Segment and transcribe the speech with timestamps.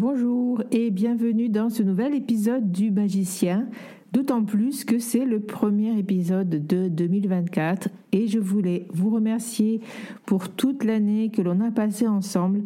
[0.00, 3.66] Bonjour et bienvenue dans ce nouvel épisode du Magicien,
[4.12, 9.82] d'autant plus que c'est le premier épisode de 2024 et je voulais vous remercier
[10.24, 12.62] pour toute l'année que l'on a passé ensemble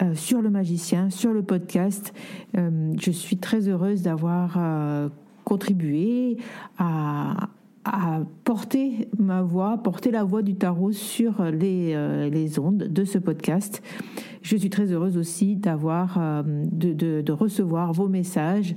[0.00, 2.14] euh, sur le Magicien, sur le podcast.
[2.56, 5.10] Euh, je suis très heureuse d'avoir euh,
[5.44, 6.38] contribué
[6.78, 7.50] à,
[8.44, 13.82] porter ma voix, porter la voix du tarot sur les, les ondes de ce podcast.
[14.42, 18.74] Je suis très heureuse aussi d'avoir, euh, de, recevoir vos messages,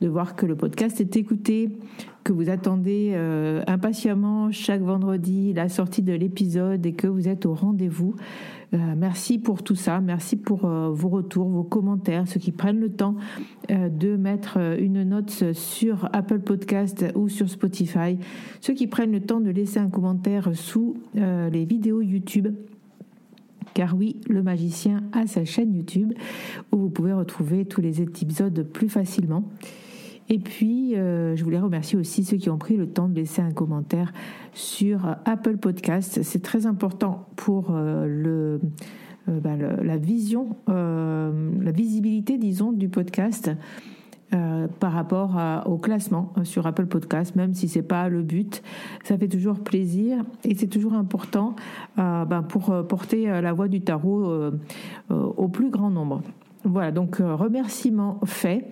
[0.00, 1.78] de voir que le podcast est écouté,
[2.24, 7.46] que vous attendez euh, impatiemment chaque vendredi la sortie de l'épisode et que vous êtes
[7.46, 8.16] au rendez-vous.
[8.72, 12.90] Euh, merci pour tout ça, merci pour vos retours, vos commentaires, ceux qui prennent le
[12.90, 13.14] temps
[13.68, 18.18] de mettre une note sur Apple Podcast ou sur Spotify,
[18.60, 22.48] ceux qui prennent le temps de laisser un commentaire sous les vidéos YouTube.
[23.74, 26.12] Car oui, le magicien a sa chaîne YouTube
[26.72, 29.44] où vous pouvez retrouver tous les épisodes plus facilement.
[30.28, 33.42] Et puis, euh, je voulais remercier aussi ceux qui ont pris le temps de laisser
[33.42, 34.12] un commentaire
[34.54, 36.22] sur Apple Podcast.
[36.22, 38.58] C'est très important pour euh,
[39.28, 43.50] euh, bah, la vision, la visibilité, disons, du podcast.
[44.34, 48.62] Euh, par rapport au classement sur Apple Podcast, même si c'est pas le but,
[49.04, 51.54] ça fait toujours plaisir et c'est toujours important
[51.98, 54.50] euh, ben pour porter la voix du tarot euh,
[55.08, 56.22] au plus grand nombre.
[56.64, 58.66] Voilà, donc remerciement fait.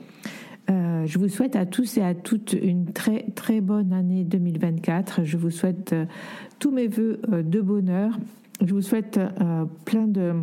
[0.70, 5.24] Euh, je vous souhaite à tous et à toutes une très très bonne année 2024.
[5.24, 6.04] Je vous souhaite euh,
[6.58, 8.18] tous mes voeux euh, de bonheur.
[8.64, 10.34] Je vous souhaite euh, plein de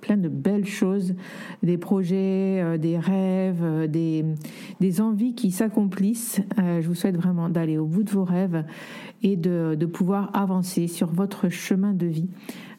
[0.00, 1.14] plein de belles choses,
[1.62, 6.40] des projets, euh, des rêves, euh, des, envies qui s'accomplissent.
[6.58, 8.64] je vous souhaite vraiment d'aller au bout de vos rêves
[9.22, 12.28] et de pouvoir avancer sur votre chemin de vie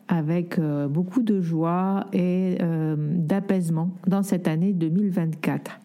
[0.08, 2.58] avec beaucoup de joie et
[2.98, 5.80] d'apaisement dans cette année 2024.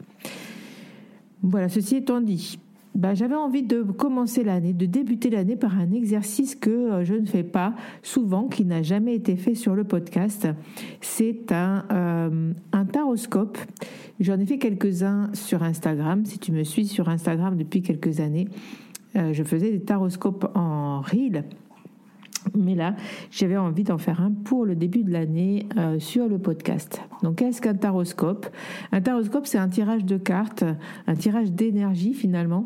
[1.42, 2.58] Voilà, ceci étant dit,
[2.98, 7.14] ben, j'avais envie de commencer l'année, de débuter l'année par un exercice que euh, je
[7.14, 10.48] ne fais pas souvent, qui n'a jamais été fait sur le podcast.
[11.00, 13.56] C'est un, euh, un taroscope.
[14.18, 16.24] J'en ai fait quelques-uns sur Instagram.
[16.26, 18.48] Si tu me suis sur Instagram depuis quelques années,
[19.14, 21.44] euh, je faisais des taroscopes en reel.
[22.56, 22.94] Mais là,
[23.30, 27.02] j'avais envie d'en faire un pour le début de l'année euh, sur le podcast.
[27.22, 28.46] Donc, qu'est-ce qu'un taroscope?
[28.92, 30.64] Un taroscope, c'est un tirage de cartes,
[31.06, 32.64] un tirage d'énergie finalement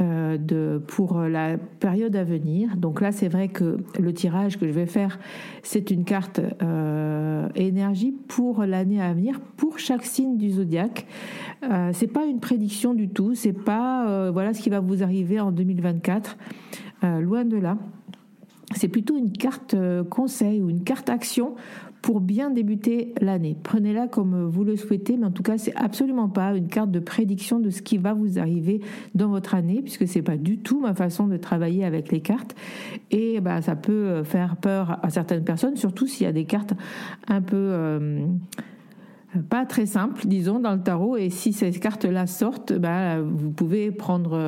[0.00, 2.76] euh, pour la période à venir.
[2.76, 5.18] Donc là, c'est vrai que le tirage que je vais faire,
[5.62, 11.06] c'est une carte euh, énergie pour l'année à venir, pour chaque signe du zodiaque.
[11.92, 13.34] C'est pas une prédiction du tout.
[13.34, 16.38] C'est pas voilà ce qui va vous arriver en 2024.
[17.20, 17.76] loin de là
[18.76, 21.54] c'est plutôt une carte euh, conseil ou une carte action
[22.02, 23.56] pour bien débuter l'année.
[23.62, 27.00] Prenez-la comme vous le souhaitez, mais en tout cas, c'est absolument pas une carte de
[27.00, 28.80] prédiction de ce qui va vous arriver
[29.14, 32.54] dans votre année, puisque c'est pas du tout ma façon de travailler avec les cartes.
[33.10, 36.46] Et bah, ça peut euh, faire peur à certaines personnes, surtout s'il y a des
[36.46, 36.72] cartes
[37.28, 38.24] un peu euh,
[39.50, 41.18] pas très simples, disons, dans le tarot.
[41.18, 44.38] Et si ces cartes-là sortent, bah, vous pouvez prendre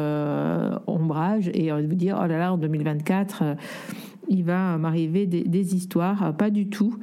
[0.86, 3.56] ombrage et vous dire, oh là là, en 2024
[4.32, 6.96] il va m'arriver des, histoires, pas du tout.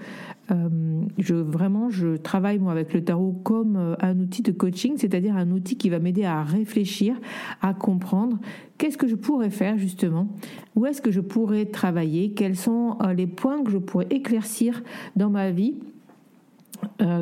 [0.52, 4.94] Euh, je vraiment, je travaille moi avec le tarot comme euh, un outil de coaching,
[4.98, 7.16] c'est-à-dire un outil qui va m'aider à réfléchir,
[7.62, 8.40] à comprendre
[8.78, 10.28] qu'est-ce que je pourrais faire justement,
[10.76, 14.82] où est-ce que je pourrais travailler, quels sont euh, les points que je pourrais éclaircir
[15.16, 15.76] dans ma vie,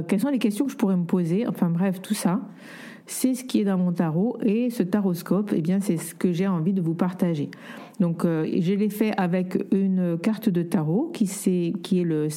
[0.07, 2.41] quelles sont les questions que je pourrais me poser, enfin bref, tout ça
[3.07, 6.33] c'est ce qui est dans mon tarot et ce taroscope, eh bien, c'est ce que
[6.33, 7.49] j'ai envie de vous partager.
[7.99, 12.27] Donc, euh, je l'ai fait avec une carte de tarot qui, est, qui est le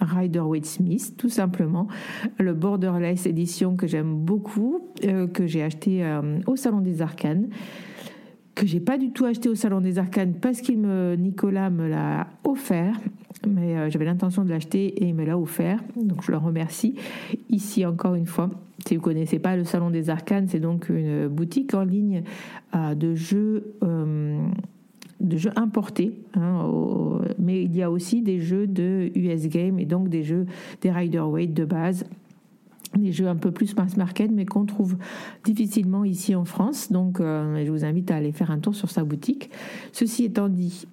[0.00, 1.88] Rider Waite Smith, tout simplement,
[2.38, 7.48] le Borderless édition que j'aime beaucoup, euh, que j'ai acheté euh, au Salon des Arcanes
[8.54, 11.86] que j'ai pas du tout acheté au Salon des Arcanes parce qu'il me Nicolas me
[11.86, 12.98] l'a offert,
[13.46, 16.96] mais j'avais l'intention de l'acheter et il me l'a offert, donc je le remercie.
[17.50, 18.50] Ici encore une fois,
[18.84, 22.24] si vous connaissez pas le Salon des Arcanes, c'est donc une boutique en ligne
[22.74, 23.76] de jeux
[25.20, 26.70] de jeux importés, hein,
[27.38, 30.46] mais il y a aussi des jeux de US Game et donc des jeux
[30.80, 32.04] des Rider Waite de base
[32.96, 34.96] des jeux un peu plus mass market, mais qu'on trouve
[35.44, 36.90] difficilement ici en France.
[36.90, 39.50] Donc, euh, je vous invite à aller faire un tour sur sa boutique.
[39.92, 40.86] Ceci étant dit,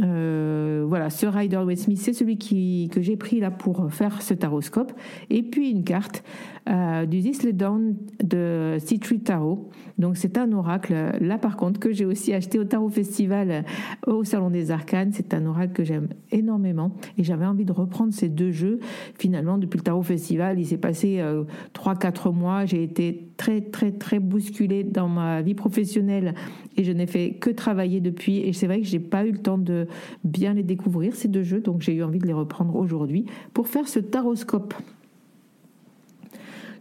[0.00, 4.34] euh, voilà, ce Rider Smith, c'est celui qui, que j'ai pris là pour faire ce
[4.34, 4.92] taroscope.
[5.30, 6.22] Et puis une carte
[6.68, 9.70] euh, du Thistle Down de Citry Tarot.
[9.96, 13.64] Donc c'est un oracle, là par contre, que j'ai aussi acheté au Tarot Festival
[14.06, 15.10] euh, au Salon des Arcanes.
[15.12, 18.80] C'est un oracle que j'aime énormément et j'avais envie de reprendre ces deux jeux.
[19.18, 22.64] Finalement, depuis le Tarot Festival, il s'est passé euh, trois, 4 quatre mois.
[22.64, 26.34] J'ai été très, très, très bousculée dans ma vie professionnelle
[26.76, 28.38] et je n'ai fait que travailler depuis.
[28.40, 29.86] Et c'est vrai que j'ai pas eu le temps de
[30.24, 31.60] bien les découvrir, ces deux jeux.
[31.60, 33.24] Donc j'ai eu envie de les reprendre aujourd'hui
[33.54, 34.74] pour faire ce taroscope.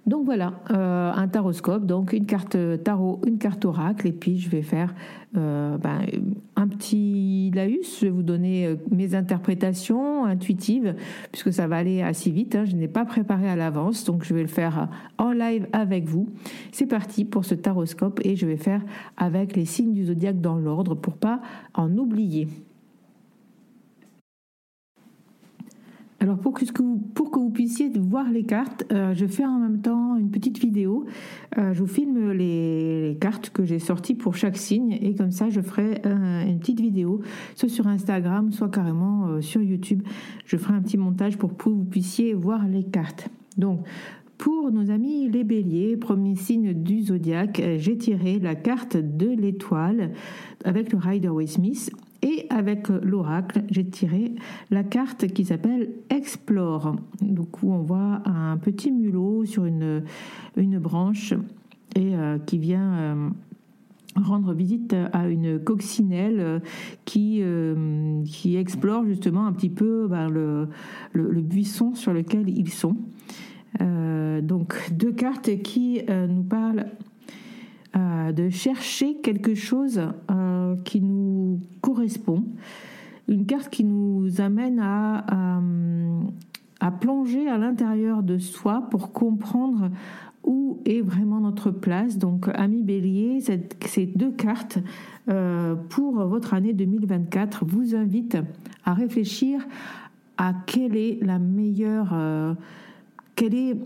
[0.07, 4.50] Donc voilà, euh, un taroscope, donc une carte tarot, une carte oracle, et puis je
[4.50, 4.95] vais faire
[5.36, 6.00] euh, ben,
[6.56, 10.95] un petit laus, je vais vous donner euh, mes interprétations intuitives,
[11.33, 12.63] puisque ça va aller assez vite, hein.
[12.63, 14.88] je n'ai pas préparé à l'avance, donc je vais le faire
[15.18, 16.30] en live avec vous.
[16.71, 18.83] C'est parti pour ce taroscope, et je vais faire
[19.18, 21.42] avec les signes du zodiaque dans l'ordre, pour pas
[21.74, 22.48] en oublier.
[26.19, 30.31] Alors pour que, vous, puissiez voir les cartes, euh, je fais en même temps une
[30.31, 31.05] petite vidéo.
[31.57, 35.49] Euh, je vous filme les, cartes que j'ai sorties pour chaque signe et comme ça
[35.49, 37.21] je ferai une petite vidéo,
[37.55, 40.01] soit sur Instagram, soit carrément euh, sur YouTube.
[40.45, 43.29] Je ferai un petit montage pour que vous puissiez voir les cartes.
[43.57, 43.85] Donc
[44.39, 50.11] pour nos amis les béliers, premier signe du zodiaque, j'ai tiré la carte de l'étoile
[50.63, 51.91] avec le Rider Waite Smith
[52.27, 54.35] et avec l'oracle, j'ai tiré
[54.69, 56.97] la carte qui s'appelle Explore.
[57.21, 60.04] Donc où on voit un petit mulot sur une,
[60.57, 61.33] une branche
[61.95, 63.30] et euh, qui vient euh,
[64.18, 66.61] rendre visite à une coccinelle
[67.06, 70.68] qui, euh, qui explore justement un petit peu ben, le,
[71.13, 72.97] le, buisson sur lequel ils sont.
[73.80, 76.87] donc deux cartes qui nous parlent
[78.33, 80.01] de chercher quelque chose
[80.83, 82.44] qui nous correspond,
[83.27, 85.59] une carte qui nous amène à,
[86.80, 89.89] à, plonger à l'intérieur de soi pour comprendre
[90.44, 92.18] où est vraiment notre place.
[92.18, 94.80] Donc, ami bélier, ces deux cartes
[95.30, 98.37] euh, pour votre année 2024 vous invitent
[98.85, 99.68] à réfléchir
[100.37, 102.54] à quelle est la meilleure, euh,
[103.35, 103.77] quelle est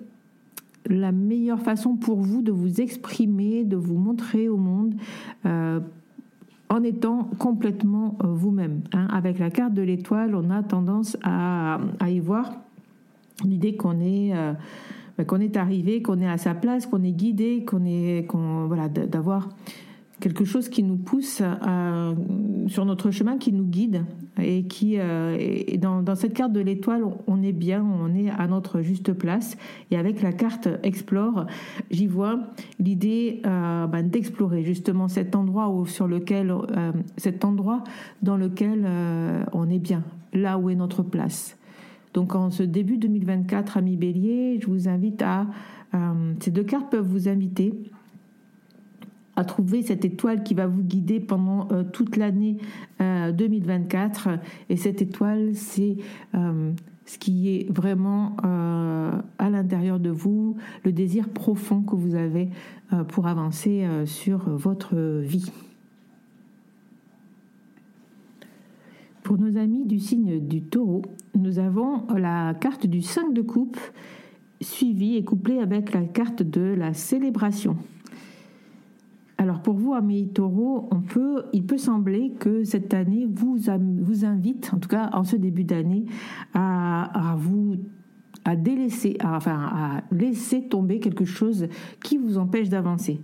[0.87, 4.95] la meilleure façon pour vous de vous exprimer, de vous montrer au monde.
[5.45, 5.79] Euh,
[6.69, 8.81] en étant complètement euh, vous-même.
[8.93, 9.07] Hein.
[9.11, 12.53] Avec la carte de l'étoile, on a tendance à, y voir
[13.43, 14.53] l'idée qu'on est, euh,
[15.17, 18.87] ben, qu'on est arrivé, qu'on est à sa place, qu'on est guidé, qu'on est, voilà,
[18.87, 19.49] d'avoir
[20.21, 21.41] quelque chose qui nous pousse
[22.67, 24.05] sur notre chemin, qui nous guide
[24.41, 28.81] et qui et dans, cette carte de l'étoile, on est bien, on est à notre
[28.81, 29.57] juste place.
[29.89, 31.47] Et avec la carte Explore,
[31.89, 32.39] j'y vois
[32.79, 36.53] l'idée ben, d'explorer justement cet endroit où, sur lequel,
[37.17, 37.83] cet endroit
[38.21, 38.87] dans lequel
[39.51, 41.57] on est bien, là où est notre place.
[42.13, 45.47] Donc en ce début 2024, ami Bélier, je vous invite à...
[45.93, 47.73] Euh, ces deux cartes peuvent vous inviter
[49.35, 52.57] à trouver cette étoile qui va vous guider pendant euh, toute l'année
[52.99, 54.27] 2024.
[54.27, 54.37] Euh,
[54.69, 55.97] Et cette étoile, c'est
[56.33, 58.37] ce qui est vraiment
[59.37, 62.49] à l'intérieur de vous, le désir profond que vous avez
[63.09, 65.51] pour avancer sur votre vie.
[69.23, 71.03] Pour nos amis du signe du taureau,
[71.37, 73.77] nous avons la carte du 5 de coupe
[74.61, 77.77] suivie et couplée avec la carte de la célébration.
[79.41, 83.57] Alors pour vous, amis taureau, on peut, il peut sembler que cette année vous,
[84.03, 86.05] vous invite, en tout cas en ce début d'année,
[86.53, 87.77] à vous
[88.45, 91.67] à délaisser, enfin à laisser tomber quelque chose
[92.03, 93.21] qui vous empêche d'avancer.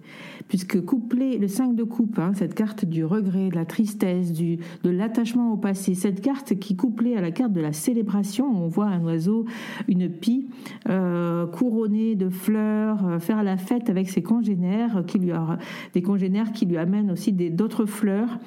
[0.47, 4.59] Puisque coupler le 5 de coupe, hein, cette carte du regret, de la tristesse, du,
[4.83, 8.67] de l'attachement au passé, cette carte qui couplée à la carte de la célébration, on
[8.67, 9.45] voit un oiseau,
[9.87, 10.47] une pie
[10.87, 15.57] euh, couronnée de fleurs, euh, faire la fête avec ses congénères, qui lui a,
[15.93, 18.39] des congénères qui lui amènent aussi d'autres fleurs.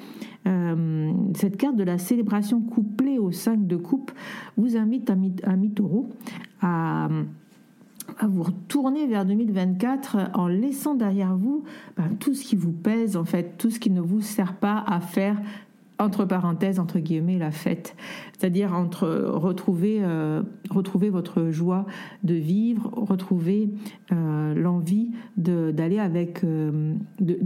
[0.47, 4.11] Euh, cette carte de la célébration couplée au 5 de coupe
[4.57, 6.09] vous invite à, à Mitoro
[6.61, 7.09] à,
[8.17, 11.63] à vous retourner vers 2024 en laissant derrière vous
[11.97, 14.83] ben, tout ce qui vous pèse, en fait, tout ce qui ne vous sert pas
[14.87, 15.39] à faire
[16.01, 17.95] entre parenthèses, entre guillemets, la fête.
[18.37, 21.85] C'est-à-dire entre retrouver, euh, retrouver votre joie
[22.23, 23.69] de vivre, retrouver
[24.11, 26.95] euh, l'envie d'aller avec, euh,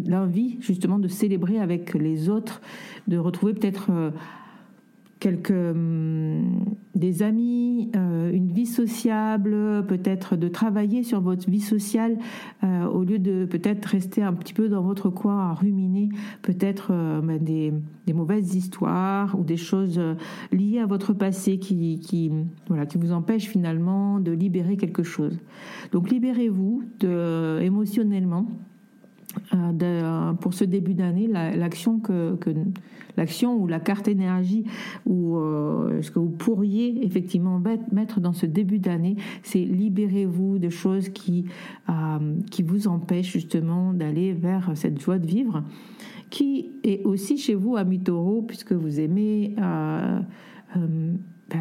[0.07, 2.61] l'envie justement de célébrer avec les autres,
[3.07, 3.91] de retrouver peut-être
[5.25, 12.19] quelques hum, des amis, euh, une vie sociable, peut-être de travailler sur votre vie sociale
[12.63, 16.09] euh, au lieu de peut-être rester un petit peu dans votre coin à ruminer
[16.43, 17.73] peut-être euh, ben, des,
[18.13, 19.99] mauvaises histoires ou des choses
[20.51, 22.31] liées à votre passé qui,
[22.67, 25.39] voilà, qui vous empêchent finalement de libérer quelque chose.
[25.91, 28.45] Donc libérez-vous de, émotionnellement
[30.39, 32.51] pour ce début d'année, l'action que, que
[33.17, 34.65] l'action ou la carte énergie
[35.05, 40.69] ou euh, ce que vous pourriez effectivement mettre dans ce début d'année, c'est libérez-vous de
[40.69, 41.45] choses qui
[41.89, 41.93] euh,
[42.51, 45.63] qui vous empêchent justement d'aller vers cette joie de vivre,
[46.29, 50.25] qui est aussi chez vous à Mitoro puisque vous aimez ben,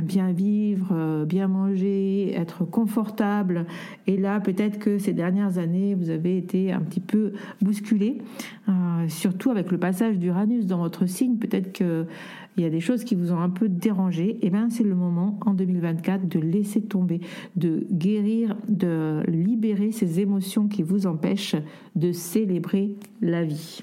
[0.02, 3.66] bien vivre, euh, bien manger, être confortable.
[4.06, 8.18] Et là, peut-être que ces dernières années, vous avez été un petit peu bousculé,
[8.68, 8.72] euh,
[9.08, 11.36] surtout avec le passage d'Uranus dans votre signe.
[11.36, 12.06] Peut-être qu'il
[12.58, 14.30] y a des choses qui vous ont un peu dérangé.
[14.30, 17.20] Et eh bien, c'est le moment en 2024 de laisser tomber,
[17.56, 21.56] de guérir, de libérer ces émotions qui vous empêchent
[21.94, 23.82] de célébrer la vie.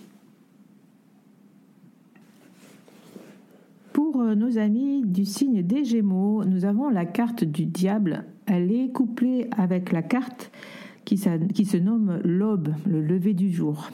[3.94, 8.24] Pour euh, nos amis du signe des Gémeaux, nous avons la carte du diable.
[8.46, 10.52] Elle est couplée avec la carte
[11.04, 13.90] qui, se nomme l'aube, le lever du jour.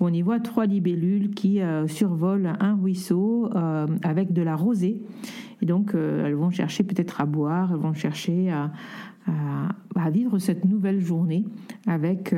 [0.00, 5.00] On y voit trois libellules qui euh, survolent un ruisseau euh, avec de la rosée.
[5.62, 8.70] Et donc, elles vont chercher peut-être à boire, elles vont chercher à,
[9.94, 11.46] à vivre cette nouvelle journée
[11.86, 12.34] avec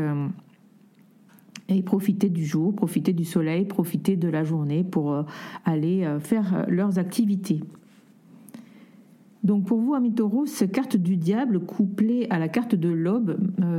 [1.68, 5.22] et profiter du jour, profiter du soleil, profiter de la journée pour euh,
[5.64, 7.60] aller euh, faire euh, leurs activités.
[9.42, 13.38] Donc pour vous, amis taureaux, cette carte du diable couplée à la carte de l'aube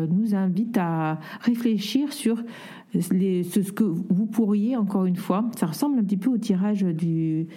[0.09, 2.41] nous invite à réfléchir sur
[2.93, 7.47] ce, que vous pourriez, encore une fois, ça ressemble un petit peu au tirage du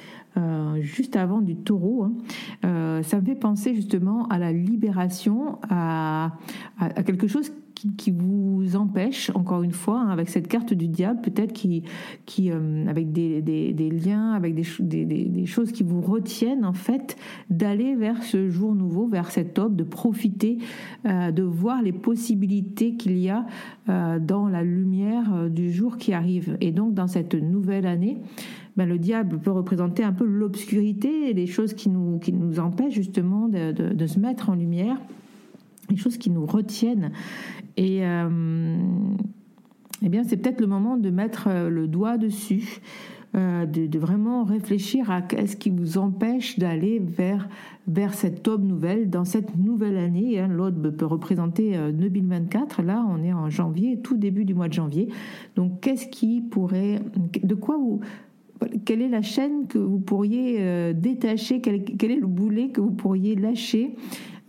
[0.80, 2.02] juste avant du taureau.
[2.64, 3.02] Hein.
[3.04, 6.32] ça me fait penser justement à la libération, à,
[6.80, 7.52] à quelque chose
[7.96, 11.84] qui, vous empêche, encore une fois, hein, avec cette carte du diable, peut-être qui,
[12.26, 17.16] qui euh, avec des, des, liens, avec des, des, choses qui vous retiennent, en fait,
[17.48, 20.58] d'aller vers ce jour nouveau, vers cette aube, de profiter,
[21.06, 23.46] euh, de voir les possibilités qu'il y a
[23.88, 26.56] euh, dans la lumière du jour qui arrive.
[26.60, 28.18] Et donc, dans cette nouvelle année,
[28.76, 32.94] ben, le diable peut représenter un peu l'obscurité, les choses qui nous, qui nous empêchent
[32.94, 34.98] justement de, de se mettre en lumière
[35.90, 37.12] les choses qui nous retiennent.
[37.76, 38.76] Et euh,
[40.02, 42.80] eh bien, c'est peut-être le moment de mettre euh, le doigt dessus,
[43.36, 47.48] euh, de, vraiment réfléchir à ce qui vous empêche d'aller vers,
[47.86, 50.40] vers cette aube nouvelle, dans cette nouvelle année.
[50.40, 52.82] Hein, L'aube peut représenter 2024.
[52.82, 55.08] Là, on est en janvier, tout début du mois de janvier.
[55.54, 57.00] Donc, qu'est-ce qui pourrait.
[57.42, 58.00] De quoi vous
[58.84, 61.62] quelle est la chaîne que vous pourriez détacher?
[61.62, 63.96] Quel, quel, est le boulet que vous pourriez lâcher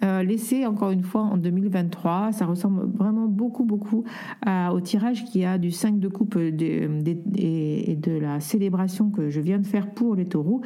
[0.04, 2.32] euh, laissé encore une fois en 2023.
[2.32, 4.04] Ça ressemble vraiment beaucoup, beaucoup
[4.48, 9.60] au tirage qui a du 5 de coupe et de la célébration que je viens
[9.60, 10.62] de faire pour les taureaux.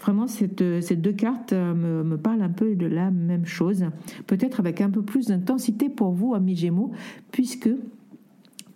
[0.00, 3.84] Vraiment, ces deux cartes me, me, parlent un peu de la même chose,
[4.26, 6.92] peut-être avec un peu plus d'intensité pour vous, amis Gémeaux,
[7.30, 7.68] puisque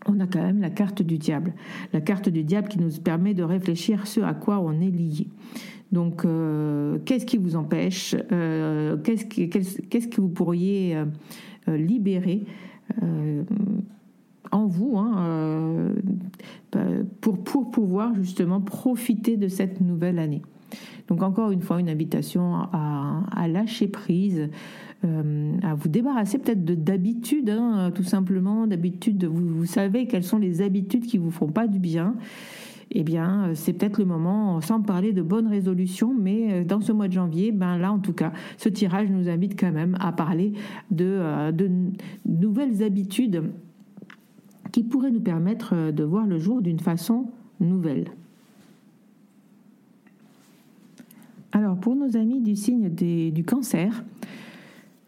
[0.07, 1.55] on a quand même la carte du diable.
[1.93, 5.29] La carte du diable qui nous permet de réfléchir ce à quoi on est lié.
[5.93, 12.45] Donc, euh, qu'est-ce qui vous empêche euh, qu'est-ce, que vous pourriez euh, libérer
[14.51, 15.91] en vous hein,
[17.21, 20.43] pour, pour pouvoir justement profiter de cette nouvelle année?
[21.07, 24.49] Donc encore une fois, une invitation à, lâcher prise,
[25.03, 29.25] à vous débarrasser peut-être d'habitudes, hein, tout simplement, d'habitudes.
[29.25, 32.17] Vous, vous savez quelles sont les habitudes qui vous font pas du bien
[32.97, 36.93] eh bien, c'est peut-être le moment, sans parler de bonnes résolutions, mais euh, dans ce
[36.93, 40.13] mois de janvier, ben là, en tout cas, ce tirage nous invite quand même à
[40.13, 40.53] parler
[40.93, 41.53] de, euh,
[42.25, 43.51] nouvelles habitudes
[44.71, 47.27] qui pourraient nous permettre euh, de voir le jour d'une façon
[47.59, 48.07] nouvelle.
[51.51, 54.05] Alors, pour nos amis du signe du cancer,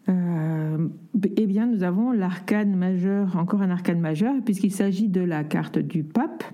[0.07, 5.77] eh bien, nous avons l'arcane majeur, encore un arcane majeur, puisqu'il s'agit de la carte
[5.77, 6.45] du pape,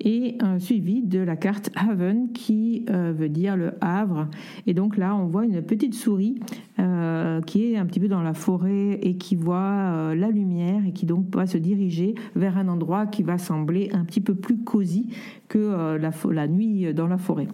[0.00, 4.28] et suivi de la carte Haven qui euh, veut dire le Havre.
[4.66, 6.38] Et donc là, on voit une petite souris
[6.78, 10.86] euh, qui est un petit peu dans la forêt et qui voit euh, la lumière
[10.86, 14.34] et qui donc va se diriger vers un endroit qui va sembler un petit peu
[14.34, 15.08] plus cosy
[15.48, 17.48] que la, nuit dans la forêt.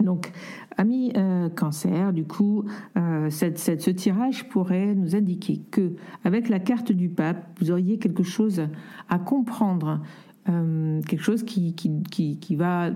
[0.00, 0.30] Donc,
[0.76, 1.12] ami
[1.56, 5.94] cancer, du coup, ce tirage pourrait nous indiquer que,
[6.24, 8.62] avec la carte du pape, vous auriez quelque chose
[9.08, 10.00] à comprendre
[10.48, 12.90] euh, quelque chose qui, qui, qui, va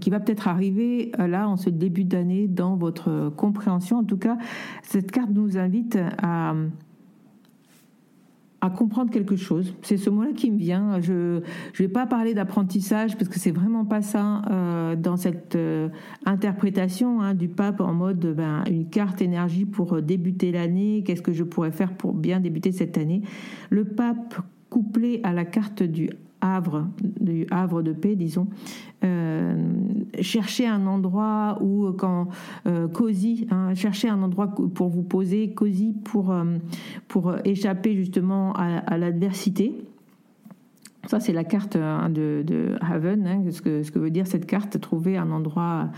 [0.00, 3.98] qui va peut-être arriver euh, là en ce début d'année dans votre compréhension.
[3.98, 4.38] En tout cas,
[4.82, 6.54] cette carte nous invite à,
[8.62, 9.74] à comprendre quelque chose.
[9.82, 11.02] C'est ce mot-là qui me vient.
[11.02, 11.42] Je ne
[11.78, 15.58] vais pas parler d'apprentissage parce que c'est vraiment pas ça euh, dans cette
[16.24, 21.02] interprétation hein, du pape en mode ben, une carte énergie pour débuter l'année.
[21.04, 23.20] Qu'est-ce que je pourrais faire pour bien débuter cette année?
[23.68, 26.08] Le pape couplé à la carte du
[26.44, 26.86] havre,
[27.20, 28.46] du havre de paix, disons,
[29.02, 29.56] euh,
[30.20, 32.28] chercher un endroit où, quand
[32.66, 33.72] euh, cosy, hein,
[34.04, 36.58] un endroit pour vous poser, cosy pour, euh,
[37.08, 39.74] pour échapper justement à, l'adversité.
[41.06, 44.46] Ça, c'est la carte hein, de, Haven, hein, ce, que, ce que veut dire cette
[44.46, 45.88] carte, trouver un endroit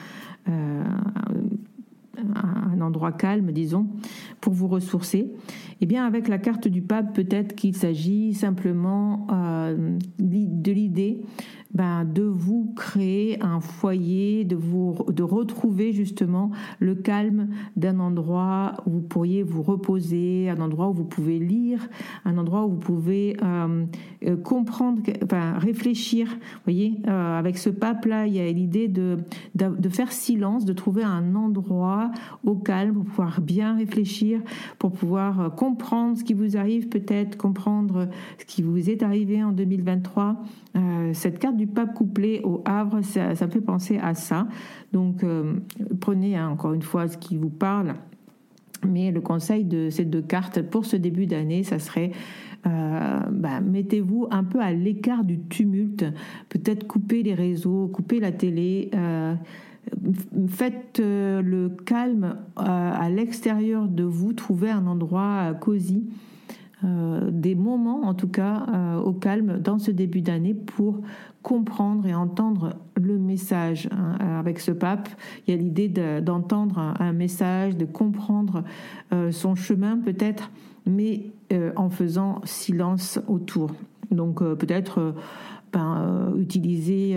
[2.35, 3.87] un endroit calme, disons,
[4.41, 5.31] pour vous ressourcer.
[5.81, 11.21] Eh bien, avec la carte du pape, peut-être qu'il s'agit simplement euh, de l'idée
[11.75, 18.75] ben, de vous créer un foyer, de, vous, de retrouver justement le calme d'un endroit
[18.87, 21.87] où vous pourriez vous reposer, un endroit où vous pouvez lire,
[22.25, 23.85] un endroit où vous pouvez euh,
[24.25, 26.29] euh, comprendre, enfin, réfléchir.
[26.65, 29.19] Voyez, avec ce pape-là, il y a l'idée de,
[29.55, 32.11] de, faire silence, de trouver un endroit
[32.45, 34.41] au calme pour pouvoir bien réfléchir,
[34.79, 35.66] pour pouvoir comprendre
[36.17, 40.37] ce qui vous arrive peut-être, comprendre ce qui vous est arrivé en 2023.
[41.13, 44.47] cette carte du pape couplé au Havre, ça, me fait penser à ça.
[44.93, 45.55] Donc euh,
[46.01, 47.95] prenez hein, encore une fois ce qui vous parle.
[48.87, 52.13] Mais le conseil de ces deux cartes pour ce début d'année, ça serait
[52.67, 56.05] euh, bah, mettez-vous un peu à l'écart du tumulte,
[56.49, 58.91] peut-être couper les réseaux, couper la télé.
[58.95, 59.35] Euh,
[60.49, 66.05] faites le calme à l'extérieur de vous, trouvez un endroit cosy
[66.85, 71.01] euh, des moments, en tout cas, euh, au calme dans ce début d'année pour
[71.43, 73.89] comprendre et entendre le message.
[73.93, 74.17] Hein.
[74.39, 75.09] Avec ce pape,
[75.47, 75.89] il y a l'idée
[76.21, 78.63] d'entendre un, message, de comprendre
[79.13, 80.51] euh, son chemin peut-être,
[80.85, 81.31] mais
[81.77, 83.71] en faisant silence autour.
[84.11, 85.15] Donc peut-être
[85.73, 87.17] ben, utiliser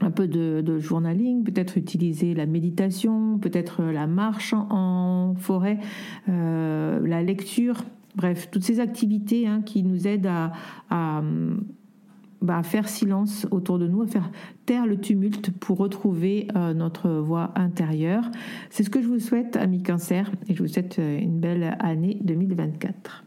[0.00, 5.78] un peu de, journaling, peut-être utiliser la méditation, peut-être la marche en, forêt,
[6.26, 7.82] la lecture,
[8.18, 10.52] Bref, toutes ces activités hein, qui nous aident bah,
[10.90, 11.22] à,
[12.64, 14.32] faire silence autour de nous, à faire
[14.66, 18.28] taire le tumulte pour retrouver euh, notre voix intérieure.
[18.70, 21.76] C'est ce que je vous souhaite, amis cancer, et je vous souhaite euh, une belle
[21.78, 23.24] année 2024.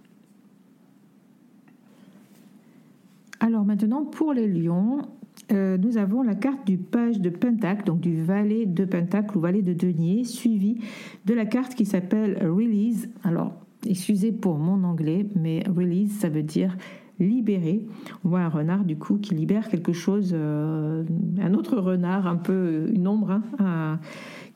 [3.39, 5.07] Alors maintenant, pour les lions,
[5.51, 9.41] euh, nous avons la carte du page de Pentacle, donc du valet de Pentacle ou
[9.41, 10.77] valet de denier, suivi
[11.25, 13.09] de la carte qui s'appelle Release.
[13.23, 13.53] Alors,
[13.85, 16.77] excusez pour mon anglais, mais Release, ça veut dire
[17.19, 17.85] libérer.
[18.23, 21.03] On voit un renard du coup qui libère quelque chose, euh,
[21.39, 23.99] un autre renard, un peu une ombre hein,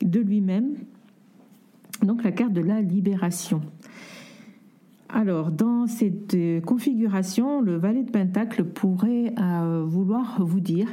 [0.01, 0.75] de lui-même.
[2.03, 3.61] Donc la carte de la libération.
[5.09, 10.87] Alors, dans cette euh, configuration, le valet de Pentacle pourrait euh, vouloir vous dire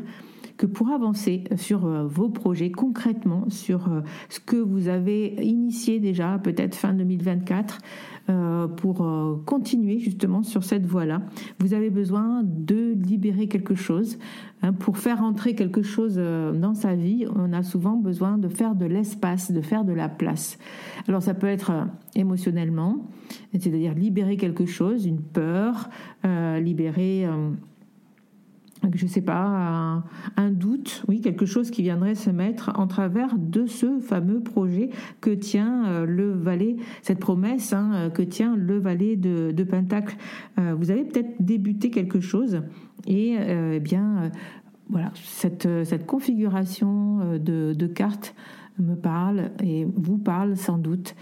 [0.58, 3.88] que pour avancer sur euh, vos projets concrètement, sur
[4.28, 7.78] ce que vous avez initié déjà, peut-être fin 2024,
[8.76, 9.06] pour
[9.46, 11.22] continuer justement sur cette voie-là,
[11.58, 14.18] vous avez besoin de libérer quelque chose.
[14.62, 18.74] Hein, pour faire entrer quelque chose dans sa vie, on a souvent besoin de faire
[18.74, 20.58] de l'espace, de faire de la place.
[21.08, 21.72] Alors ça peut être
[22.14, 23.08] émotionnellement,
[23.52, 25.88] c'est-à-dire libérer quelque chose, une peur,
[26.24, 27.50] euh, libérer, euh,
[28.94, 30.02] je ne sais pas,
[30.36, 34.90] un, doute, oui, quelque chose qui viendrait se mettre en travers de ce fameux projet
[35.20, 40.16] que tient euh, le valet, cette promesse hein, que tient le valet de, de Pentacle.
[40.56, 42.62] vous avez peut-être débuté quelque chose
[43.06, 44.30] et eh bien,
[44.88, 48.34] voilà, cette, cette configuration de cartes
[48.78, 51.14] me parle et vous parle sans doute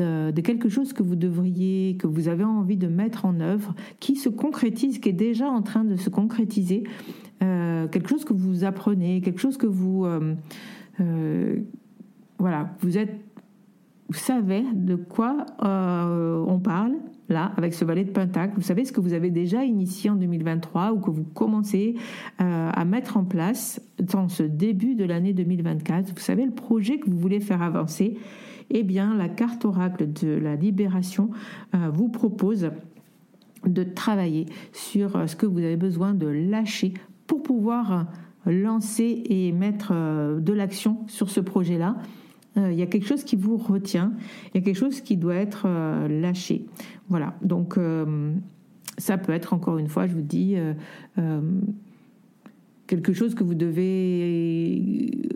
[0.00, 4.16] de, quelque chose que vous devriez, que vous avez envie de mettre en œuvre, qui
[4.16, 6.84] se concrétise, qui est déjà en train de se concrétiser,
[7.42, 10.34] euh, quelque chose que vous apprenez, quelque chose que vous, euh,
[11.00, 11.60] euh,
[12.38, 13.14] voilà, vous êtes,
[14.08, 16.94] vous savez de quoi on parle
[17.28, 18.54] là avec ce valet de Pentacle.
[18.56, 21.94] Vous savez ce que vous avez déjà initié en 2023 ou que vous commencez
[22.38, 26.14] à mettre en place dans ce début de l'année 2024.
[26.14, 28.16] Vous savez le projet que vous voulez faire avancer
[28.70, 31.30] eh bien, la carte oracle de la libération
[31.74, 32.70] euh, vous propose
[33.66, 36.94] de travailler sur euh, ce que vous avez besoin de lâcher
[37.26, 37.92] pour pouvoir
[38.46, 41.96] euh, lancer et mettre de l'action sur ce projet-là.
[42.56, 44.12] Il y a quelque chose qui vous retient,
[44.46, 45.68] il y a quelque chose qui doit être
[46.08, 46.66] lâché.
[47.08, 47.78] Voilà, donc
[48.96, 50.56] ça peut être encore une fois, je vous dis,
[52.86, 55.28] quelque chose que vous devez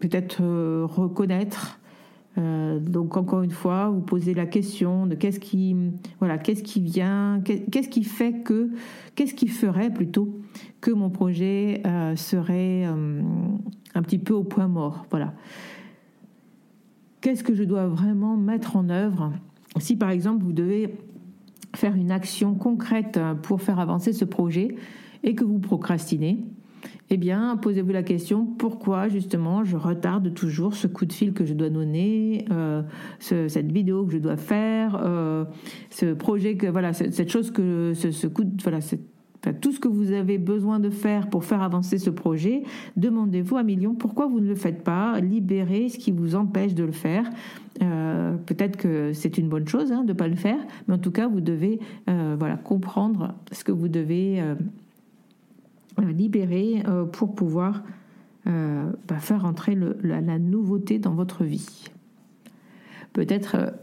[0.00, 0.42] peut-être
[0.86, 1.78] reconnaître,
[2.36, 5.76] euh, donc encore une fois, vous posez la question de qu'est-ce qui,
[6.18, 8.70] voilà, qu'est-ce qui vient, qu'est-ce qui fait que,
[9.14, 10.40] qu'est-ce qui ferait plutôt
[10.80, 13.22] que mon projet euh, serait euh,
[13.94, 15.34] un petit peu au point mort, voilà.
[17.20, 19.32] Qu'est-ce que je dois vraiment mettre en œuvre
[19.78, 20.94] si par exemple vous devez
[21.74, 24.76] faire une action concrète pour faire avancer ce projet
[25.24, 26.44] et que vous procrastinez,
[27.10, 31.44] eh bien, posez-vous la question pourquoi justement je retarde toujours ce coup de fil que
[31.44, 32.82] je dois donner, euh,
[33.20, 35.44] cette vidéo que je dois faire, euh,
[35.90, 38.78] ce projet que voilà, cette chose que ce, coup de, voilà,
[39.60, 42.62] tout ce que vous avez besoin de faire pour faire avancer ce projet,
[42.96, 46.84] demandez-vous à millions pourquoi vous ne le faites pas, libérez ce qui vous empêche de
[46.84, 47.28] le faire.
[47.82, 50.98] Euh, peut-être que c'est une bonne chose hein, de ne pas le faire, mais en
[50.98, 54.42] tout cas, vous devez voilà, comprendre ce que vous devez
[56.02, 57.82] libérer euh, pour pouvoir
[58.46, 61.84] euh, bah, faire entrer la, nouveauté dans votre vie.
[63.12, 63.74] Peut-être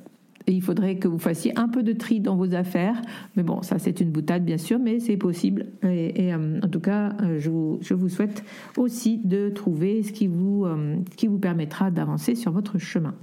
[0.48, 3.00] il faudrait que vous fassiez un peu de tri dans vos affaires,
[3.36, 5.68] mais bon, ça c'est une boutade bien sûr, mais c'est possible.
[5.84, 8.44] Et, en tout cas, je vous, souhaite
[8.76, 13.14] aussi de trouver ce qui vous permettra d'avancer sur votre chemin.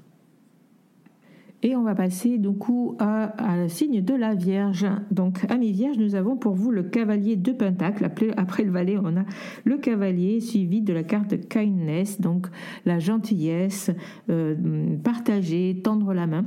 [1.62, 3.32] Et on va passer du coup à,
[3.68, 4.86] signe de la Vierge.
[5.10, 8.08] Donc, amis Vierge, nous avons pour vous le cavalier de Pentacle.
[8.36, 9.24] Après le valet, on a
[9.64, 12.46] le cavalier suivi de la carte de kindness, donc
[12.86, 13.90] la gentillesse,
[14.30, 16.44] euh, partager, tendre la main.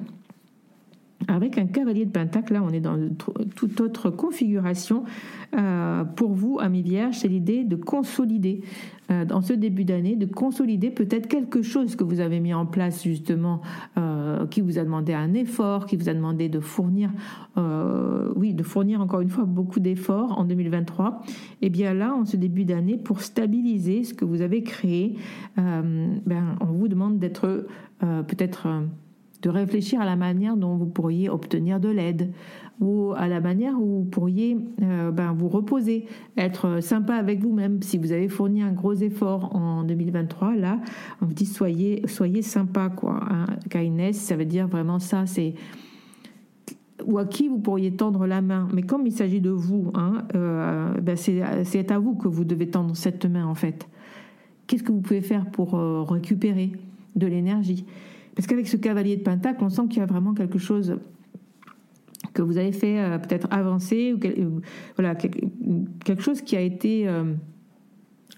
[1.32, 2.98] Avec un cavalier de pentacle, là on est dans
[3.56, 5.04] toute autre configuration.
[5.56, 8.62] Euh, pour vous, amis vierges, c'est l'idée de consolider
[9.12, 12.66] euh, dans ce début d'année, de consolider peut-être quelque chose que vous avez mis en
[12.66, 13.62] place justement,
[13.98, 17.12] euh, qui vous a demandé un effort, qui vous a demandé de fournir,
[18.36, 21.22] oui, de fournir encore une fois beaucoup d'efforts en 2023.
[21.62, 25.18] Et bien là, en ce début d'année, pour stabiliser ce que vous avez créé,
[25.58, 27.68] ben, on vous demande d'être
[28.00, 28.68] peut-être
[29.42, 32.32] de réfléchir à la manière dont vous pourriez obtenir de l'aide
[32.80, 37.82] ou à la manière où vous pourriez euh, ben, vous reposer, être sympa avec vous-même.
[37.84, 40.80] Si vous avez fourni un gros effort en 2023, là,
[41.22, 43.20] on vous dit soyez, soyez sympa, quoi.
[43.30, 43.46] Hein.
[43.70, 45.54] Kindness, ça veut dire vraiment ça, c'est
[47.06, 48.68] ou à qui vous pourriez tendre la main.
[48.74, 52.70] Mais comme il s'agit de vous, hein, euh, ben c'est à vous que vous devez
[52.70, 53.88] tendre cette main, en fait.
[54.68, 56.72] Qu'est-ce que vous pouvez faire pour euh, récupérer
[57.16, 57.86] de l'énergie?
[58.36, 60.98] Parce qu'avec ce cavalier de Pentacle, on sent qu'il y a vraiment quelque chose
[62.34, 64.62] que vous avez fait euh, peut-être avancer, ou
[64.96, 67.34] voilà, quelque chose qui a été euh,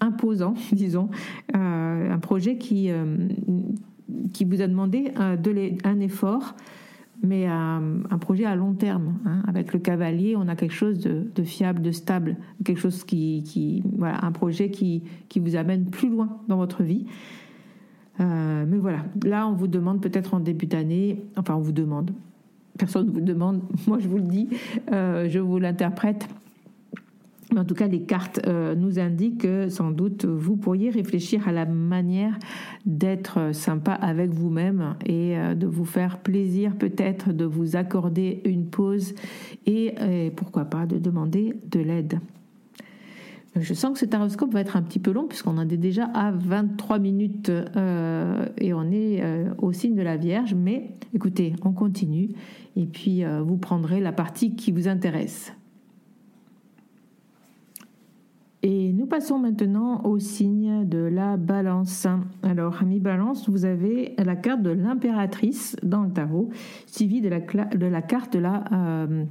[0.00, 1.08] imposant, disons,
[1.52, 2.90] un projet qui,
[4.32, 6.54] qui vous a demandé de un effort
[7.24, 9.18] mais un, projet à long terme.
[9.24, 9.42] Hein.
[9.46, 14.24] Avec le cavalier, on a quelque chose de, fiable, de stable, quelque chose qui, voilà,
[14.24, 17.06] un projet qui, qui vous amène plus loin dans votre vie.
[18.20, 22.12] Euh, mais voilà, là, on vous demande peut-être en début d'année, enfin, on vous demande,
[22.78, 24.48] personne ne vous demande, moi je vous le dis,
[24.92, 26.28] euh, je vous l'interprète.
[27.56, 31.52] En tout cas, les cartes euh, nous indiquent que sans doute vous pourriez réfléchir à
[31.52, 32.36] la manière
[32.84, 39.14] d'être sympa avec vous-même et de vous faire plaisir peut-être, de vous accorder une pause
[39.66, 39.94] et,
[40.34, 42.18] pourquoi pas de demander de l'aide.
[43.56, 46.06] Je sens que ce taroscope va être un petit peu long puisqu'on en est déjà
[46.06, 49.22] à 23 minutes euh, et on est
[49.58, 50.54] au signe de la Vierge.
[50.54, 52.30] Mais écoutez, on continue
[52.76, 55.52] et puis vous prendrez la partie qui vous intéresse.
[58.66, 62.06] Et nous passons maintenant au signe de la balance.
[62.42, 66.48] Alors, ami balance, vous avez la carte de l'impératrice dans le tarot,
[66.86, 69.24] suivie de la, carte de la euh,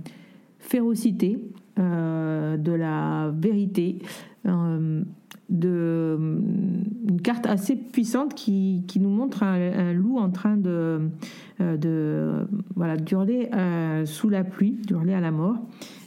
[0.59, 1.39] férocité,
[1.79, 3.99] euh, de la vérité,
[4.45, 5.03] euh,
[5.49, 6.17] de,
[7.09, 11.09] une carte assez puissante qui, qui nous montre un, loup en train de,
[11.59, 12.95] de voilà,
[14.05, 15.57] sous la pluie, d'hurler à la mort.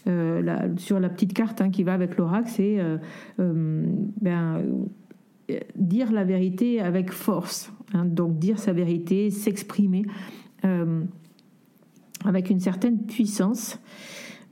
[0.09, 2.97] Euh, sur la petite carte hein, qui va avec l'oracle, c'est euh,
[3.41, 3.85] euh,
[4.21, 4.63] ben,
[5.75, 7.73] dire la vérité avec force.
[7.93, 8.05] Hein.
[8.05, 10.03] donc dire sa vérité, s'exprimer
[12.25, 13.81] avec une certaine puissance.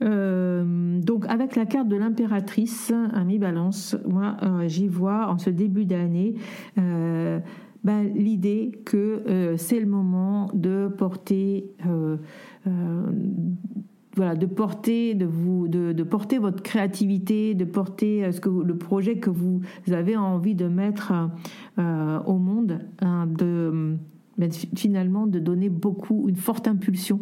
[0.01, 6.35] Donc avec la carte de l'impératrice, ami balance, moi j'y vois en ce début d'année
[6.75, 11.69] ben, l'idée que c'est le moment de porter
[14.15, 18.77] voilà, de porter, de vous, de, porter votre créativité, de porter euh, ce que le
[18.77, 21.13] projet que vous avez envie de mettre
[21.77, 23.27] euh, au monde, hein,
[24.37, 27.21] ben, finalement de donner beaucoup, une forte impulsion.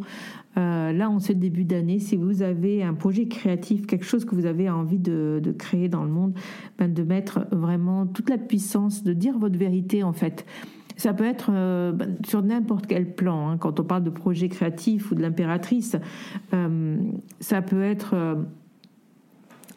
[0.57, 4.35] Euh, là, en ce début d'année, si vous avez un projet créatif, quelque chose que
[4.35, 6.33] vous avez envie de, créer dans le monde,
[6.77, 10.45] ben, de mettre vraiment toute la puissance, de dire votre vérité en fait.
[10.95, 13.49] Ça peut être euh, bah, sur n'importe quel plan.
[13.49, 13.57] Hein.
[13.57, 15.95] quand on parle de projet créatif ou de l'impératrice,
[16.53, 16.97] euh,
[17.39, 18.15] ça peut être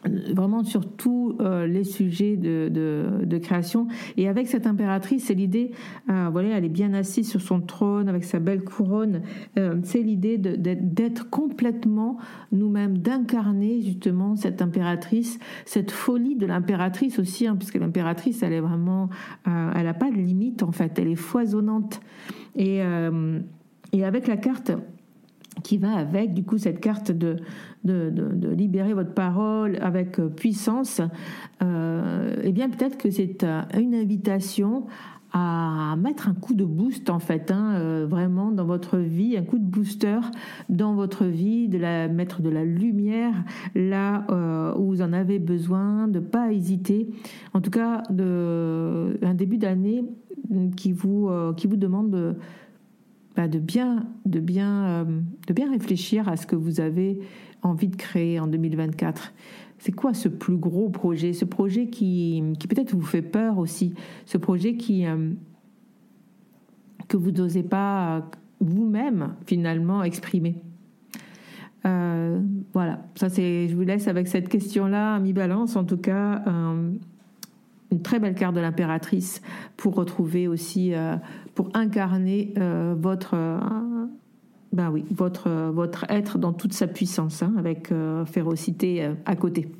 [0.05, 3.87] vraiment sur tous euh, les sujets de, de, création.
[4.15, 5.71] Et avec cette impératrice, c'est l'idée,
[6.09, 9.21] euh, voilà, elle est bien assise sur son trône avec sa belle couronne.
[9.57, 12.17] Euh, c'est l'idée d'être complètement
[12.51, 18.61] nous-mêmes, d'incarner justement cette impératrice, cette folie de l'impératrice aussi, hein, puisque l'impératrice, elle est
[18.61, 19.09] vraiment,
[19.45, 22.01] elle n'a pas de limite en fait, elle est foisonnante.
[22.55, 22.81] Et,
[23.93, 24.71] et avec la carte
[25.63, 27.37] qui va avec du coup cette carte de,
[27.83, 31.01] de, de, libérer votre parole avec euh, puissance,
[31.61, 34.85] euh, eh bien peut-être que c'est euh, une invitation
[35.33, 39.43] à mettre un coup de boost en fait, hein, euh, vraiment dans votre vie, un
[39.43, 40.19] coup de booster
[40.69, 43.33] dans votre vie, de la mettre de la lumière
[43.75, 44.25] là
[44.77, 47.09] où vous en avez besoin, de pas hésiter.
[47.53, 50.05] En tout cas, de, un début d'année
[50.77, 52.35] qui qui vous demande de
[53.37, 55.05] bah, de, bien, de, bien, euh,
[55.45, 57.19] de bien réfléchir à ce que vous avez
[57.61, 59.31] envie de créer en 2024.
[59.77, 61.33] C'est quoi ce plus gros projet?
[61.33, 63.93] Ce projet qui, qui peut-être vous fait peur aussi,
[64.25, 65.33] ce projet qui, euh,
[67.07, 68.27] que vous n'osez pas
[68.59, 70.55] vous-même finalement exprimer.
[71.85, 72.41] Euh,
[72.73, 76.43] voilà, ça c'est, je vous laisse avec cette question-là, mi balance en tout cas
[77.91, 79.41] une très belle carte de l'impératrice
[79.77, 81.15] pour retrouver aussi, euh,
[81.55, 83.59] pour incarner euh, votre, euh,
[84.73, 87.91] ben oui, votre, votre être dans toute sa puissance, hein, avec
[88.25, 89.71] férocité à côté.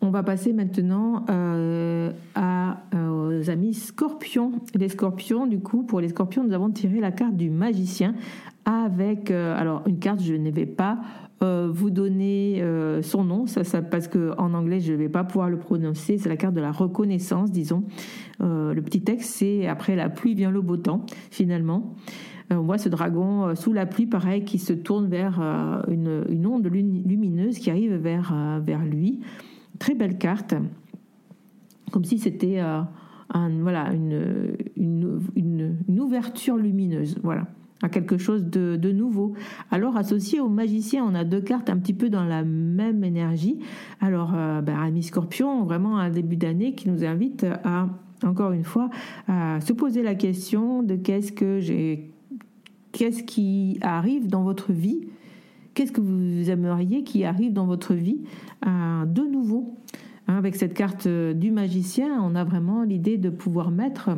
[0.00, 1.24] On va passer maintenant
[2.36, 4.52] aux amis scorpions.
[4.76, 8.14] Les scorpions, du coup, pour les scorpions, nous avons tiré la carte du magicien
[8.64, 10.98] avec, alors une carte, je ne vais pas
[11.42, 15.22] euh, vous donner euh, son nom, ça, ça, parce qu'en anglais je ne vais pas
[15.22, 17.84] pouvoir le prononcer, c'est la carte de la reconnaissance, disons.
[18.40, 21.94] Euh, le petit texte, c'est après la pluie vient le beau temps, finalement.
[22.50, 25.38] on voit ce dragon sous la pluie, pareil, qui se tourne vers
[25.88, 29.20] une, onde lumineuse qui arrive vers, vers lui.
[29.78, 30.54] Très belle carte,
[31.92, 32.88] comme si c'était un,
[33.60, 37.18] voilà, une, une, une, ouverture lumineuse.
[37.22, 37.46] Voilà
[37.82, 39.34] à quelque chose de, nouveau.
[39.70, 43.58] Alors associé au magicien, on a deux cartes un petit peu dans la même énergie.
[44.00, 47.88] Alors euh, ben, Ami Scorpion, vraiment un début d'année qui nous invite à,
[48.24, 48.88] encore une fois,
[49.28, 52.10] à se poser la question de qu'est-ce que j'ai,
[52.92, 55.08] qu'est-ce qui arrive dans votre vie?
[55.74, 58.20] Qu'est-ce que vous aimeriez qui arrive dans votre vie
[58.64, 59.74] de nouveau?
[60.26, 64.10] Hein, Avec cette carte du magicien, on a vraiment l'idée de pouvoir mettre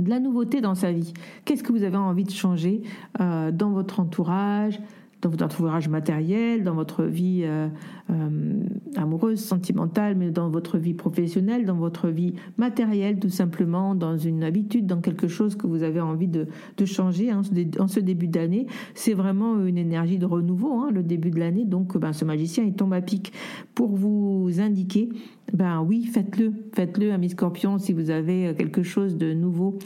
[0.00, 1.12] de la nouveauté dans sa vie.
[1.44, 2.82] Qu'est-ce que vous avez envie de changer
[3.18, 4.80] dans votre entourage,
[5.26, 7.68] dans votre entourage matériel, dans votre vie euh,
[8.10, 8.62] euh,
[8.94, 14.44] amoureuse, sentimentale, mais dans votre vie professionnelle, dans votre vie matérielle, tout simplement, dans une
[14.44, 16.46] habitude, dans quelque chose que vous avez envie de,
[16.84, 18.68] changer en ce début d'année.
[18.94, 21.64] C'est vraiment une énergie de renouveau, hein, le début de l'année.
[21.64, 23.32] Donc, ben, ce magicien, il tombe à pic
[23.74, 25.08] pour vous indiquer,
[25.52, 29.78] ben oui, faites-le, faites-le, ami Scorpion, si vous avez quelque chose de nouveau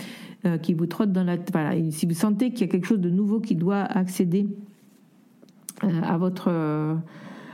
[0.47, 1.37] euh, qui vous trotte dans la...
[1.53, 4.70] Voilà, si vous sentez qu'il y a quelque chose de nouveau qui doit accéder euh,
[5.83, 6.95] à votre euh,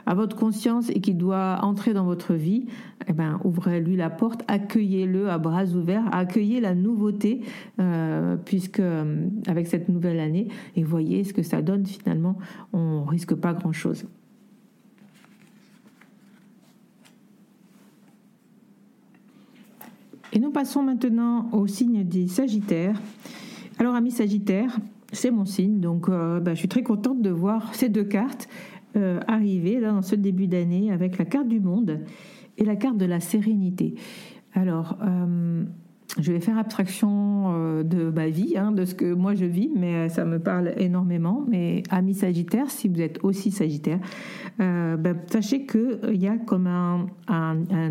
[0.08, 2.66] à votre conscience et qui doit entrer dans votre vie,
[3.08, 7.40] eh ben, ouvrez-lui la porte, accueillez-le à bras ouverts, accueillez la nouveauté,
[7.80, 8.80] euh, puisque
[9.48, 12.38] avec cette nouvelle année, et voyez ce que ça donne finalement,
[12.72, 14.06] on risque pas grand-chose.
[20.32, 23.00] Et nous passons maintenant au signe des Sagittaires.
[23.78, 24.76] Alors, amis Sagittaires,
[25.12, 25.80] c'est mon signe.
[25.80, 28.48] Donc, euh, bah, je suis très contente de voir ces deux cartes
[28.96, 32.00] euh, arriver dans ce début d'année avec la carte du monde
[32.56, 33.94] et la carte de la sérénité.
[34.54, 35.64] Alors, euh,
[36.18, 39.70] je vais faire abstraction euh, de ma vie, hein, de ce que moi je vis,
[39.74, 41.44] mais euh, ça me parle énormément.
[41.48, 44.00] Mais amis Sagittaire, si vous êtes aussi Sagittaire,
[44.60, 47.06] euh, ben, sachez qu'il y a comme un,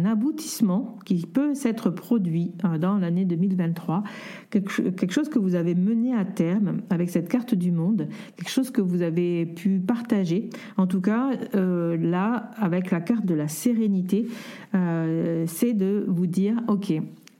[0.06, 4.04] aboutissement qui peut s'être produit dans l'année 2023,
[4.50, 8.50] quelque, quelque, chose que vous avez mené à terme avec cette carte du monde, quelque
[8.50, 10.50] chose que vous avez pu partager.
[10.78, 14.28] En tout cas, là, avec la carte de la sérénité,
[14.74, 16.94] c'est de vous dire, ok,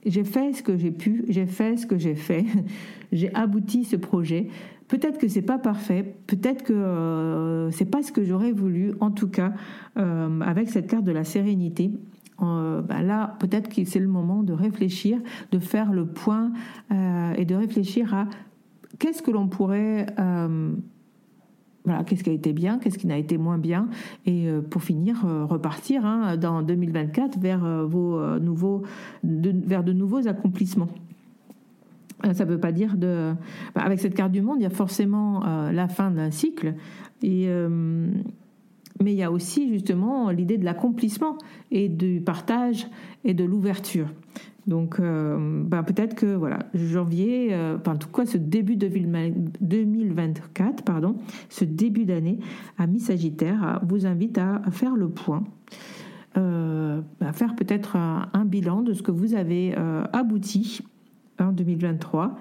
[0.06, 2.44] j'ai fait ce que j'ai pu, j'ai fait ce que j'ai fait,
[3.12, 4.48] j'ai abouti ce projet.
[4.88, 8.94] Peut-être que c'est pas parfait, peut-être que euh, c'est pas ce que j'aurais voulu.
[9.00, 9.52] En tout cas,
[9.98, 11.90] euh, avec cette carte de la sérénité,
[12.40, 15.18] euh, ben là, peut-être que c'est le moment de réfléchir,
[15.50, 16.52] de faire le point
[16.90, 18.28] et de réfléchir à
[18.98, 20.06] qu'est-ce que l'on pourrait
[21.86, 23.88] voilà, qu'est-ce qui a été bien, qu'est-ce qui n'a été moins bien,
[24.26, 28.82] et euh, pour finir, euh, repartir hein, dans 2024 vers euh, vos nouveaux,
[29.22, 30.88] de, vers de nouveaux accomplissements.
[32.32, 33.34] Ça ne veut pas dire de.
[33.74, 36.74] Bah, avec cette carte du monde, il y a forcément la fin d'un cycle,
[37.22, 37.48] et,
[39.02, 41.38] mais il y a aussi justement l'idée de l'accomplissement
[41.70, 42.86] et du partage
[43.24, 44.08] et de l'ouverture.
[44.66, 48.88] Donc, euh, ben, peut-être que voilà, janvier, euh, enfin, en tout cas, ce début de
[48.88, 51.16] 2024, pardon,
[51.48, 52.40] ce début d'année,
[52.76, 55.44] Amis Sagittaire vous invite à, faire le point,
[56.36, 59.74] euh, à faire peut-être un, bilan de ce que vous avez
[60.12, 60.80] abouti
[61.38, 62.36] en 2023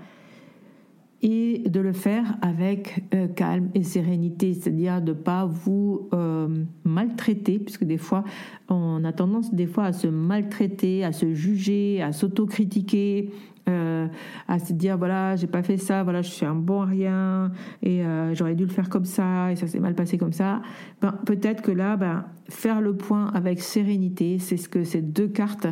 [1.22, 6.48] et de le faire avec euh, calme et sérénité, c'est-à-dire de ne pas vous euh,
[6.84, 8.24] maltraiter, puisque des fois,
[8.70, 13.32] on a tendance des fois à se maltraiter, à se juger, à s'autocritiquer,
[13.68, 14.08] euh,
[14.48, 17.52] à se dire voilà, j'ai pas fait ça, voilà, je suis un bon rien,
[17.82, 20.62] et j'aurais dû le faire comme ça, et ça s'est mal passé comme ça.
[21.02, 25.28] Ben, peut-être que là, ben, faire le point avec sérénité, c'est ce que ces deux
[25.28, 25.68] cartes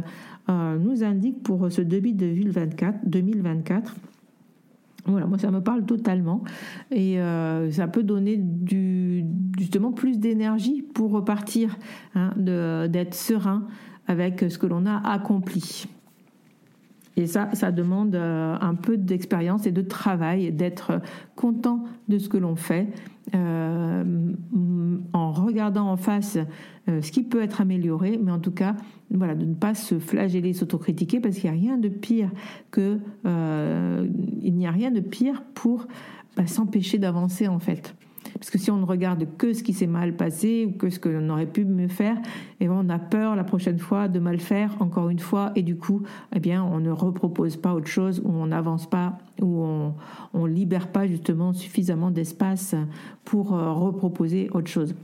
[0.49, 2.99] nous indiquent pour ce début de 2024.
[3.06, 3.95] 2024
[5.06, 6.44] voilà, moi ça me parle totalement
[6.92, 9.26] et euh, ça peut donner du,
[9.58, 11.78] justement plus d'énergie pour repartir,
[12.16, 13.68] hein, d'être serein
[14.08, 15.86] avec ce que l'on a accompli.
[17.15, 20.99] Et ça, ça demande euh, un peu d'expérience et de travail, d'être
[21.36, 22.88] content de ce que l'on fait,
[23.36, 24.32] euh,
[25.13, 26.38] en regardant en face
[26.89, 28.76] euh, ce qui peut être amélioré, mais en tout cas,
[29.12, 32.32] voilà, de ne pas se flageller, s'autocritiquer, parce qu'il n'y a rien de pire
[32.71, 32.99] que
[34.41, 35.88] il n'y a rien de pire pour
[36.36, 37.95] bah, s'empêcher d'avancer en fait.
[38.34, 41.00] Parce que si on ne regarde que ce qui s'est mal passé ou que ce
[41.00, 44.08] que l'on aurait pu mieux faire, et eh ben, on a peur la prochaine fois
[44.08, 46.04] de mal faire encore une fois et du coup,
[46.36, 49.93] eh bien, on ne repropose pas autre chose ou on n'avance pas ou on,
[50.34, 52.76] on libère pas justement suffisamment d'espace
[53.24, 54.96] pour euh, reproposer autre chose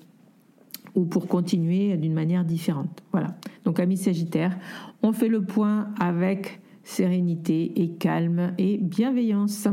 [0.96, 3.04] ou pour continuer d'une manière différente.
[3.12, 3.36] Voilà.
[3.63, 4.58] Donc, amis Sagittaire,
[5.04, 9.68] on fait le point avec sérénité et calme et bienveillance.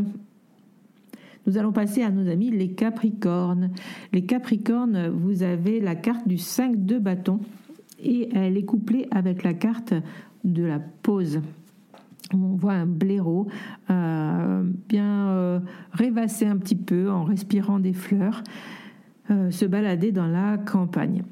[1.47, 3.71] Nous allons passer à nos amis les Capricornes.
[4.13, 7.39] Les Capricornes, vous avez la carte du 5 de bâton
[8.03, 9.95] et elle est couplée avec la carte
[10.45, 11.41] de la pause.
[12.35, 13.47] On voit un blaireau
[13.91, 15.61] euh, bien euh,
[15.93, 18.43] rêvasser un petit peu en respirant des fleurs,
[19.31, 21.23] euh, se balader dans la campagne.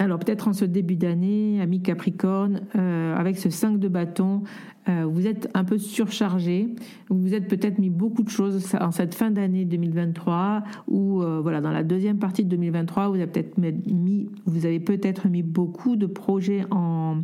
[0.00, 4.44] Alors peut-être en ce début d'année, ami Capricorne, euh, avec ce 5 de bâton,
[4.88, 6.74] euh, vous êtes un peu surchargé.
[7.10, 11.60] Vous êtes peut-être mis beaucoup de choses en cette fin d'année 2023 ou euh, voilà
[11.60, 15.96] dans la deuxième partie de 2023, vous avez peut-être mis, vous avez peut-être mis beaucoup
[15.96, 17.18] de projets en,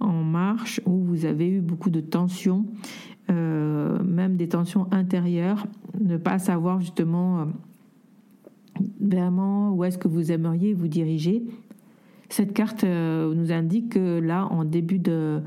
[0.00, 2.64] en marche où vous avez eu beaucoup de tensions,
[3.28, 5.66] même des tensions intérieures,
[6.00, 7.48] ne pas savoir justement
[8.98, 11.44] vraiment où est-ce que vous aimeriez vous diriger.
[12.28, 15.40] Cette carte euh, nous indique que là, en début de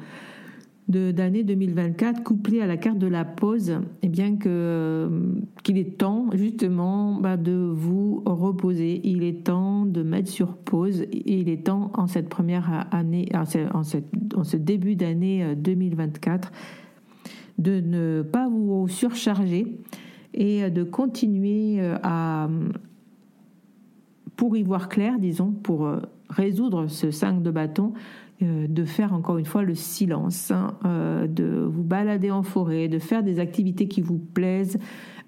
[0.87, 5.09] d'année 2024 couplée à la carte de la pause, eh bien que euh,
[5.63, 8.99] qu'il est temps justement bah, de vous reposer.
[9.05, 11.03] Il est temps de mettre sur pause.
[11.03, 13.83] Et il est temps en cette première année, en
[14.43, 19.79] ce début d'année 2024, euh, de ne pas vous surcharger
[20.33, 22.49] et de continuer à
[24.35, 25.87] pour y voir clair, disons, pour
[26.31, 27.93] résoudre ce 5 de bâton,
[28.41, 32.87] euh, de faire encore une fois le silence, hein, euh, de vous balader en forêt,
[32.87, 34.79] de faire des activités qui vous plaisent,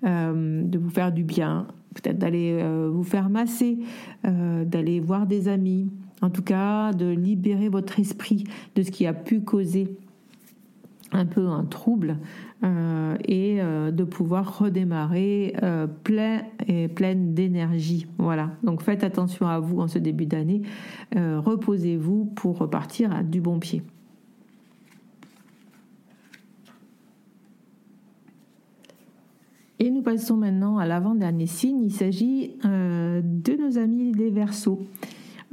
[0.03, 3.77] euh, de vous faire du bien, peut-être d'aller vous faire masser,
[4.23, 5.91] d'aller voir des amis,
[6.23, 9.95] en tout cas de libérer votre esprit de ce qui a pu causer
[11.11, 12.17] un peu un trouble
[12.63, 18.07] euh, et euh, de pouvoir redémarrer euh, plein et pleine d'énergie.
[18.17, 18.51] Voilà.
[18.63, 20.61] Donc faites attention à vous en ce début d'année.
[21.13, 23.83] Reposez-vous pour repartir à du bon pied.
[29.79, 31.83] Et nous passons maintenant à l'avant-dernier signe.
[31.83, 34.79] Il s'agit de nos amis les Verseaux.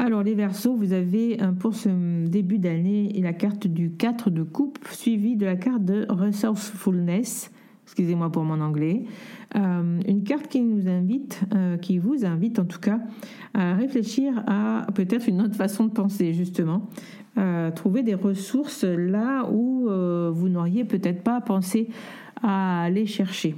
[0.02, 4.78] Alors les Verseaux, vous avez pour ce début d'année la carte du 4 de coupe
[4.92, 7.50] suivie de la carte de resourcefulness.
[7.84, 9.04] Excusez-moi pour mon anglais.
[9.56, 12.98] Euh, une carte qui nous invite, euh, qui vous invite en tout cas
[13.52, 16.88] à réfléchir à peut-être une autre façon de penser justement,
[17.76, 21.90] trouver des ressources là où euh, vous n'auriez peut-être pas pensé
[22.42, 23.54] à aller chercher.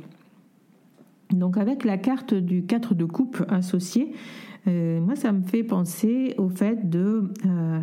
[1.30, 4.12] Donc avec la carte du 4 de coupe associée,
[4.69, 7.25] euh, moi, ça me fait penser au fait de...
[7.47, 7.81] Euh,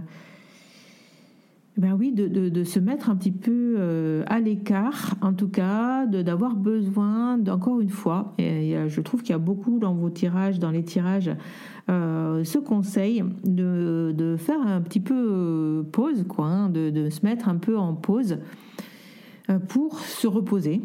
[1.78, 6.06] ben oui, de, de, se mettre un petit peu euh, à l'écart, en tout cas,
[6.08, 10.60] d'avoir besoin, d'encore une fois, et, je trouve qu'il y a beaucoup dans vos tirages,
[10.60, 11.32] dans les tirages,
[11.88, 17.56] ce conseil de, de, faire un petit peu pause, quoi, hein, de, se mettre un
[17.56, 18.40] peu en pause
[19.70, 20.82] pour se reposer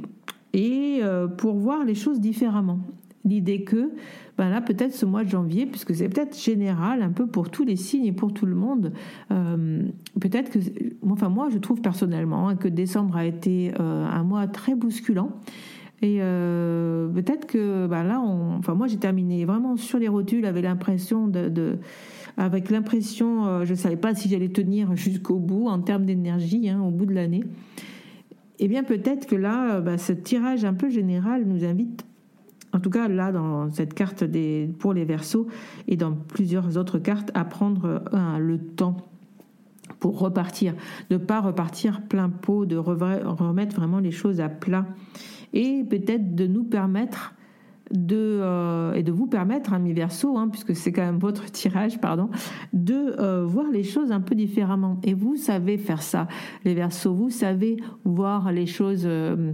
[0.52, 1.00] et
[1.38, 2.78] pour voir les choses différemment.
[3.24, 3.90] L'idée que
[4.36, 7.64] ben là peut-être ce mois de janvier, puisque c'est peut-être général un peu pour tous
[7.64, 8.92] les signes et pour tout le monde,
[9.30, 9.82] euh,
[10.20, 10.58] peut-être que,
[11.08, 15.30] enfin moi je trouve personnellement hein, que décembre a été euh, un mois très bousculant.
[16.02, 20.44] Et euh, peut-être que ben là, on, enfin moi j'ai terminé vraiment sur les rotules
[20.44, 21.78] avec l'impression de,
[22.36, 26.82] avec l'impression, je ne savais pas si j'allais tenir jusqu'au bout en termes d'énergie, hein,
[26.82, 27.44] au bout de l'année.
[28.58, 32.04] Eh bien peut-être que là, ben, ce tirage un peu général nous invite
[32.74, 35.46] en tout cas là dans cette carte des, pour les versos
[35.88, 38.02] et dans plusieurs autres cartes, à prendre
[38.38, 38.96] le temps
[40.00, 40.74] pour repartir,
[41.10, 44.86] ne pas repartir plein pot, de remettre vraiment les choses à plat
[45.54, 47.34] et peut-être de nous permettre
[47.90, 52.00] de euh, et de vous permettre, ami verso, hein, puisque c'est quand même votre tirage,
[52.00, 52.28] pardon,
[52.72, 54.98] de euh, voir les choses un peu différemment.
[55.04, 56.28] Et vous savez faire ça,
[56.64, 59.04] les versos, vous savez voir les choses.
[59.06, 59.50] Euh,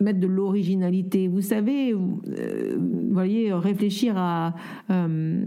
[0.00, 1.28] mettre de l'originalité.
[1.28, 2.76] Vous savez, euh,
[3.10, 4.54] voyez, réfléchir à,
[4.90, 5.44] euh,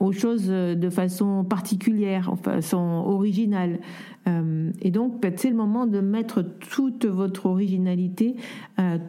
[0.00, 3.78] aux choses de façon particulière, de façon originale.
[4.26, 8.36] Euh, et donc, c'est le moment de mettre toute votre originalité,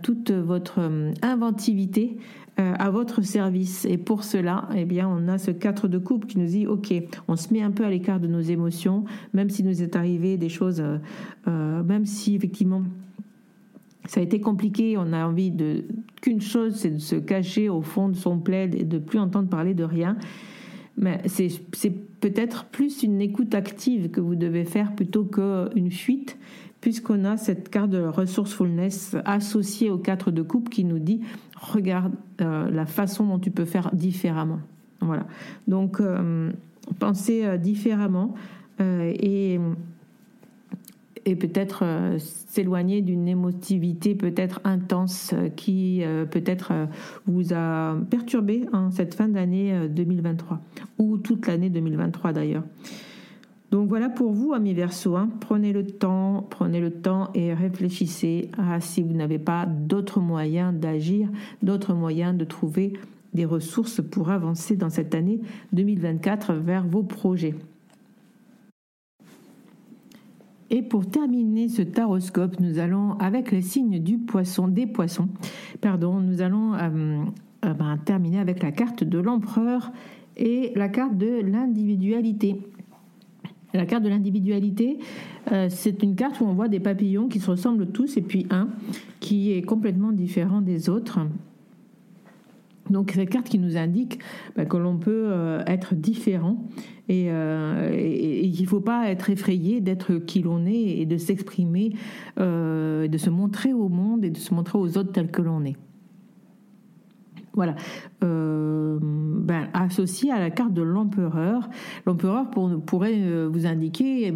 [0.01, 0.89] toute votre
[1.21, 2.17] inventivité
[2.57, 3.83] à votre service.
[3.85, 6.93] Et pour cela, eh bien, on a ce 4 de coupe qui nous dit, OK,
[7.27, 10.37] on se met un peu à l'écart de nos émotions, même si nous est arrivé
[10.37, 10.81] des choses,
[11.45, 12.83] même si effectivement
[14.07, 14.97] ça a été compliqué.
[14.97, 15.85] On a envie de
[16.21, 19.49] qu'une chose, c'est de se cacher au fond de son plaid et de plus entendre
[19.49, 20.17] parler de rien.
[20.97, 21.91] Mais c'est
[22.21, 26.37] peut-être plus une écoute active que vous devez faire plutôt qu'une fuite,
[26.79, 31.21] puisqu'on a cette carte de resourcefulness associée aux quatre de coupe qui nous dit
[31.59, 34.59] regarde euh, la façon dont tu peux faire différemment.
[35.01, 35.27] Voilà.
[35.67, 36.51] Donc euh,
[36.99, 38.33] pensez euh, différemment
[38.79, 39.57] et
[41.25, 46.71] et peut-être euh, s'éloigner d'une émotivité peut-être intense euh, qui euh, peut-être
[47.25, 50.61] vous a perturbé en cette fin d'année 2023
[50.99, 52.63] ou toute l'année 2023 d'ailleurs.
[53.71, 55.15] Donc voilà pour vous, amis Verseau.
[55.15, 55.29] Hein.
[55.41, 60.73] Prenez le temps, prenez le temps et réfléchissez à si vous n'avez pas d'autres moyens
[60.73, 61.29] d'agir,
[61.63, 62.93] d'autres moyens de trouver
[63.33, 65.41] des ressources pour avancer dans cette année
[65.73, 67.55] 2024 vers vos projets.
[70.69, 75.29] Et pour terminer ce taroscope, nous allons, avec les signes du poisson, des poissons,
[75.79, 77.23] pardon, nous allons euh,
[77.65, 79.91] euh, ben, terminer avec la carte de l'empereur
[80.37, 82.61] et la carte de l'individualité.
[83.73, 84.99] La carte de l'individualité,
[85.51, 88.47] euh, c'est une carte où on voit des papillons qui se ressemblent tous et puis
[88.49, 88.69] un
[89.19, 91.19] qui est complètement différent des autres.
[92.89, 94.19] Donc cette carte qui nous indique
[94.55, 96.63] bah, que l'on peut euh, être différent
[97.09, 101.93] et, euh, qu'il ne faut pas être effrayé d'être qui l'on est et de s'exprimer,
[102.39, 105.63] euh, de se montrer au monde et de se montrer aux autres tel que l'on
[105.65, 105.77] est.
[107.53, 107.75] Voilà.
[108.21, 111.69] Ben, associé à la carte de l'empereur,
[112.05, 114.33] l'empereur pourrait vous indiquer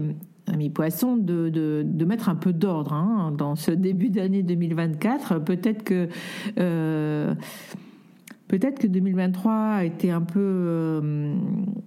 [0.48, 5.40] amis poissons, de, de, mettre un peu d'ordre hein, dans ce début d'année 2024.
[5.40, 6.08] Peut-être que
[8.50, 11.36] Peut-être que 2023 a été un peu, euh,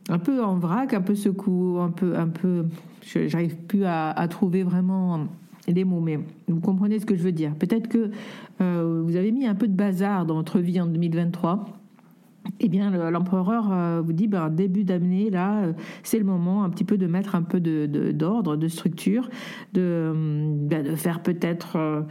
[0.08, 2.66] un peu en vrac, un peu secou, un peu, un peu.
[3.02, 5.26] J'arrive plus à, trouver vraiment
[5.66, 7.52] les mots, mais vous comprenez ce que je veux dire.
[7.56, 8.12] Peut-être que
[8.60, 11.81] euh, vous avez mis un peu de bazar dans votre vie en 2023
[12.60, 15.72] eh bien, l'empereur euh, vous dit, ben, début d'année, là, euh,
[16.02, 19.28] c'est le moment un petit peu de mettre un peu d'ordre, de, de, structure,
[19.72, 22.06] de, euh, ben, de faire peut-être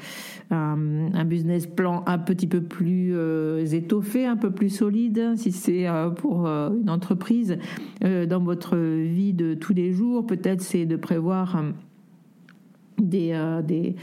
[0.49, 3.13] un, business plan un petit peu plus
[3.73, 7.57] étoffé, un peu plus solide, si c'est pour une entreprise.
[8.01, 11.63] dans votre vie de tous les jours, peut-être c'est de prévoir
[12.97, 13.95] des, des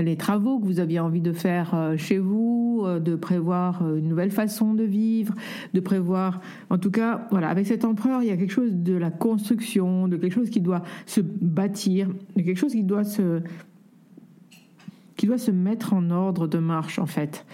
[0.00, 3.98] les travaux que vous aviez envie de faire euh, chez vous, euh, de prévoir euh,
[3.98, 5.34] une nouvelle façon de vivre,
[5.74, 6.40] de prévoir,
[6.70, 10.08] en tout cas, voilà, avec cet empereur, il y a quelque chose de la construction,
[10.08, 13.42] de quelque chose qui doit se bâtir, de quelque chose qui doit se,
[15.16, 17.44] qui doit se mettre en ordre de marche, en fait,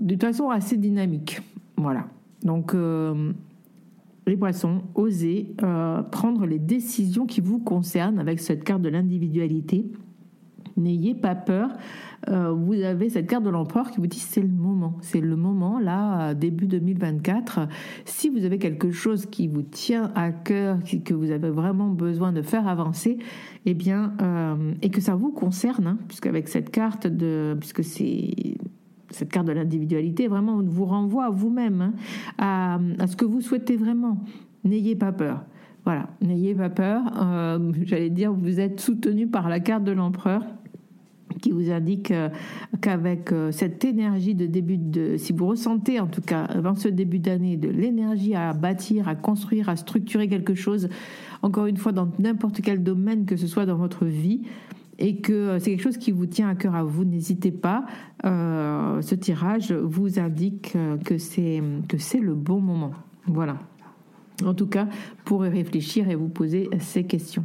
[0.00, 1.40] de façon assez dynamique,
[1.76, 2.06] voilà.
[2.44, 2.72] Donc
[4.28, 5.56] les poissons, osez
[6.12, 9.90] prendre les décisions qui vous concernent avec cette carte de l'individualité
[10.78, 11.70] N'ayez pas peur.
[12.28, 14.96] Euh, vous avez cette carte de l'empereur qui vous dit c'est le moment.
[15.00, 17.68] C'est le moment, là, début 2024.
[18.04, 22.32] Si vous avez quelque chose qui vous tient à cœur, que vous avez vraiment besoin
[22.32, 23.18] de faire avancer,
[23.66, 25.98] eh bien, euh, et que ça vous concerne, hein,
[26.46, 27.56] cette carte de.
[27.58, 28.56] puisque c'est
[29.10, 31.92] cette carte de l'individualité vraiment vous renvoie à vous-même, hein,
[32.36, 34.18] à, à, ce que vous souhaitez vraiment.
[34.64, 35.44] N'ayez pas peur.
[35.88, 37.02] Voilà, n'ayez pas peur.
[37.18, 40.44] Euh, j'allais dire, vous êtes soutenu par la carte de l'empereur
[41.40, 42.28] qui vous indique euh,
[42.80, 46.88] qu'avec euh, cette énergie de début de, si vous ressentez en tout cas avant ce
[46.88, 50.88] début d'année de l'énergie à bâtir, à construire, à structurer quelque chose,
[51.42, 54.42] encore une fois dans n'importe quel domaine que ce soit dans votre vie,
[54.98, 57.84] et que euh, c'est quelque chose qui vous tient à cœur à vous, n'hésitez pas.
[58.24, 62.92] ce tirage vous indique que c'est que c'est le bon moment.
[63.26, 63.58] Voilà.
[64.44, 64.88] En tout cas,
[65.24, 67.44] pour réfléchir et vous poser ces questions.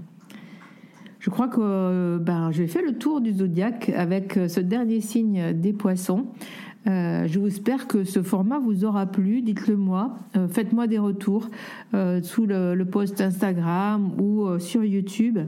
[1.24, 5.00] Je crois que euh, ben, j'ai fait le tour du zodiaque avec euh, ce dernier
[5.00, 6.26] signe des poissons.
[6.86, 9.42] Euh, je vous espère que ce format vous aura plu.
[9.42, 10.18] Dites-le moi.
[10.50, 11.50] Faites-moi des retours
[12.24, 15.40] sous le, post Instagram ou sur YouTube.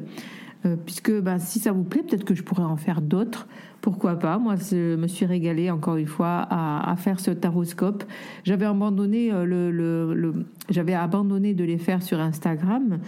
[0.86, 3.46] puisque ben, si ça vous plaît, peut-être que je pourrais en faire d'autres.
[3.82, 4.38] Pourquoi pas?
[4.38, 8.06] Moi, je me suis régalée encore une fois à, faire ce taroscope.
[8.46, 13.00] J'avais abandonné de les faire sur Instagram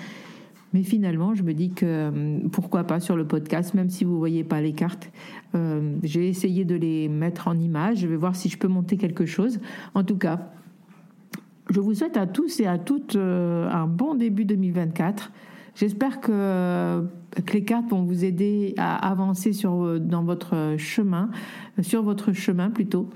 [0.74, 4.14] mais finalement, je me dis que euh, pourquoi pas sur le podcast, même si vous
[4.14, 5.10] ne voyez pas les cartes.
[5.56, 8.00] Euh, j'ai essayé de les mettre en image.
[8.00, 9.60] Je vais voir si je peux monter quelque chose.
[9.96, 10.52] En tout cas,
[11.70, 15.32] je vous souhaite à tous et à toutes euh, un bon début 2024.
[15.76, 17.04] J'espère que,
[17.46, 21.30] que, les cartes vont vous aider à avancer sur, dans votre chemin,
[21.82, 23.10] sur votre chemin plutôt.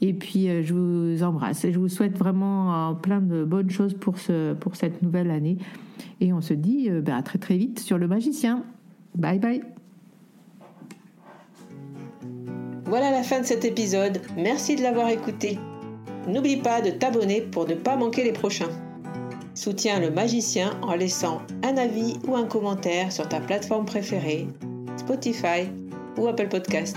[0.00, 4.18] Et puis, je vous embrasse et je vous souhaite vraiment plein de bonnes choses pour,
[4.18, 5.56] ce, pour cette nouvelle année.
[6.20, 8.64] Et on se dit euh, bah, très très vite sur le magicien.
[9.14, 9.62] Bye bye.
[12.84, 14.20] Voilà la fin de cet épisode.
[14.36, 15.58] Merci de l'avoir écouté.
[16.28, 18.70] N'oublie pas de t'abonner pour ne pas manquer les prochains.
[19.54, 24.46] Soutiens le magicien en laissant un avis ou un commentaire sur ta plateforme préférée,
[24.96, 25.70] Spotify
[26.18, 26.96] ou Apple Podcast.